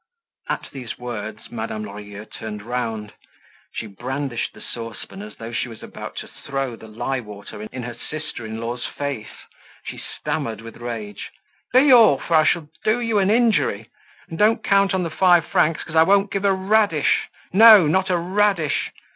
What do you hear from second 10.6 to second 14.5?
with rage: "Be off, or I shall do you an injury! And